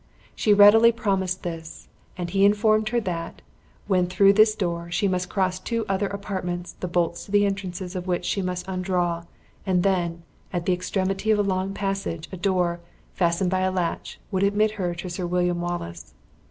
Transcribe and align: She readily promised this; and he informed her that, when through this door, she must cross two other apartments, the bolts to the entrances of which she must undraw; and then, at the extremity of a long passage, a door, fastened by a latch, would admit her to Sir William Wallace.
She 0.35 0.51
readily 0.51 0.91
promised 0.91 1.43
this; 1.43 1.87
and 2.17 2.27
he 2.31 2.43
informed 2.43 2.89
her 2.89 2.99
that, 3.01 3.43
when 3.85 4.07
through 4.07 4.33
this 4.33 4.55
door, 4.55 4.89
she 4.89 5.07
must 5.07 5.29
cross 5.29 5.59
two 5.59 5.85
other 5.87 6.07
apartments, 6.07 6.71
the 6.79 6.87
bolts 6.87 7.25
to 7.25 7.31
the 7.31 7.45
entrances 7.45 7.95
of 7.95 8.07
which 8.07 8.25
she 8.25 8.41
must 8.41 8.67
undraw; 8.67 9.25
and 9.63 9.83
then, 9.83 10.23
at 10.51 10.65
the 10.65 10.73
extremity 10.73 11.29
of 11.29 11.37
a 11.37 11.43
long 11.43 11.75
passage, 11.75 12.27
a 12.31 12.37
door, 12.37 12.79
fastened 13.13 13.51
by 13.51 13.59
a 13.59 13.69
latch, 13.71 14.19
would 14.31 14.41
admit 14.41 14.71
her 14.71 14.95
to 14.95 15.07
Sir 15.07 15.27
William 15.27 15.61
Wallace. 15.61 16.15